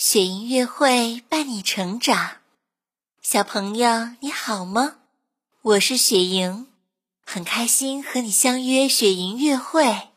[0.00, 2.36] 雪莹乐会伴你成长，
[3.20, 4.98] 小朋友你好吗？
[5.60, 6.68] 我是雪莹，
[7.26, 10.10] 很开心和你相约雪莹乐会。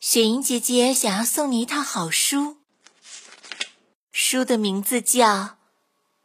[0.00, 2.56] 雪莹姐姐想要送你一套好书，
[4.10, 5.28] 书的名字叫《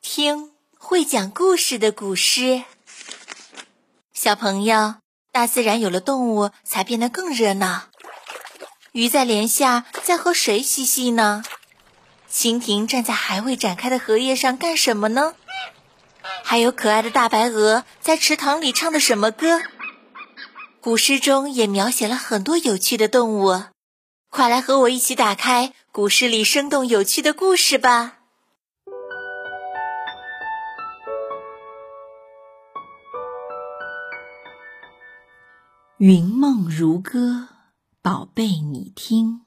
[0.02, 2.41] 听会讲故事的古诗》。
[4.11, 4.95] 小朋友，
[5.31, 7.89] 大自然有了动物，才变得更热闹。
[8.93, 11.43] 鱼在帘下，在和谁嬉戏呢？
[12.30, 15.33] 蜻蜓站在还未展开的荷叶上干什么呢？
[16.43, 19.61] 还有可爱的大白鹅在池塘里唱的什么歌？
[20.82, 23.64] 古诗中也描写了很多有趣的动物，
[24.29, 28.14] 快来和我一起打开古诗里生动有趣的故事吧！
[35.98, 37.48] 云梦如歌。
[38.03, 39.42] 宝贝，你听，《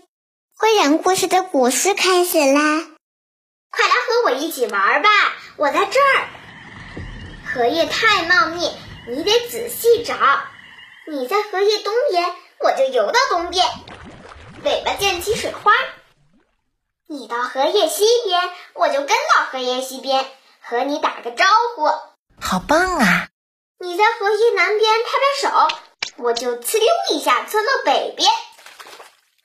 [0.61, 2.85] 会讲故事的古诗开始啦！
[3.71, 5.09] 快来和我一起玩吧，
[5.57, 6.29] 我在这儿。
[7.51, 8.71] 荷叶太茂密，
[9.07, 10.13] 你得仔细找。
[11.07, 13.65] 你在荷叶东边，我就游到东边，
[14.63, 15.73] 尾巴溅起水花。
[17.07, 18.39] 你到荷叶西边，
[18.75, 20.23] 我就跟到荷叶西边。
[20.59, 21.43] 和你打个招
[21.75, 21.87] 呼，
[22.39, 23.29] 好棒啊！
[23.79, 25.77] 你在荷叶南边拍拍手，
[26.17, 28.29] 我就呲溜一下窜到北边。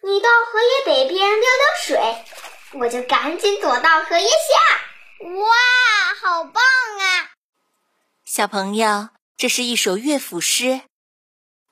[0.07, 2.25] 你到荷叶北边溜溜水，
[2.79, 5.25] 我就赶紧躲到荷叶下。
[5.27, 5.50] 哇，
[6.22, 7.31] 好棒啊！
[8.25, 10.83] 小朋友，这是一首乐府诗。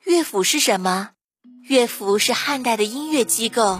[0.03, 1.11] 乐府是什么？
[1.69, 3.79] 乐府是汉代的音乐机构，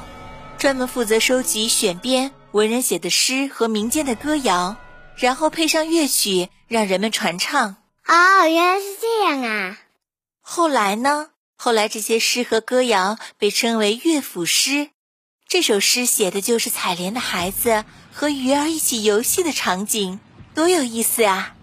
[0.58, 4.78] 专门负责收集选编文人写的诗和民间的歌谣。
[5.18, 7.76] 然后配上乐曲，让人们传唱。
[8.06, 9.78] 哦，原来是这样啊！
[10.40, 11.32] 后来呢？
[11.58, 14.92] 后来这些诗和歌谣被称为乐府诗。
[15.48, 20.20] 这首诗写的就是采莲的孩子和鱼儿一起游戏的场景，
[20.54, 21.56] 多有意思啊！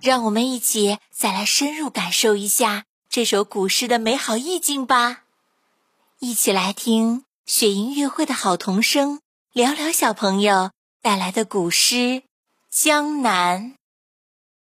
[0.00, 5.22] 让我们一起再来深入感受一下这首古诗的美好意境吧！
[6.18, 9.20] 一起来听雪莹乐会的好童声
[9.52, 10.70] 聊聊小朋友
[11.00, 12.24] 带来的古诗。
[12.70, 13.74] 江南，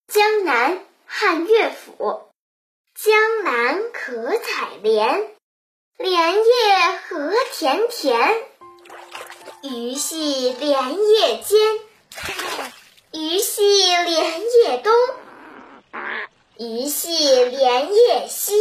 [0.07, 2.26] 江南汉乐府。
[2.99, 5.29] 江南可采莲，
[5.99, 6.41] 莲叶
[7.07, 8.35] 何田田。
[9.61, 11.79] 鱼戏莲叶间，
[13.13, 14.91] 鱼戏莲叶东。
[16.57, 18.53] 鱼戏莲叶西，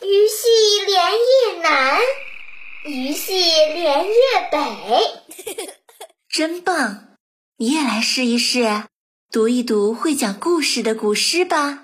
[0.00, 2.00] 鱼戏莲叶南。
[2.84, 4.14] 鱼戏莲叶
[4.52, 5.66] 北。
[6.30, 7.16] 真棒！
[7.56, 8.84] 你也来试一试，
[9.32, 11.83] 读一读会讲故事的古诗吧。